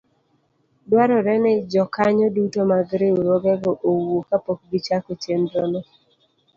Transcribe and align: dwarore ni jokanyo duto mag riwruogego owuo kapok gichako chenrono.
dwarore 0.87 1.33
ni 1.43 1.53
jokanyo 1.71 2.25
duto 2.35 2.59
mag 2.71 2.87
riwruogego 3.01 3.71
owuo 3.89 4.19
kapok 4.29 4.59
gichako 4.69 5.11
chenrono. 5.21 5.79